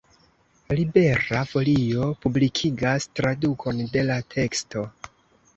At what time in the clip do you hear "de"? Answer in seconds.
3.95-4.07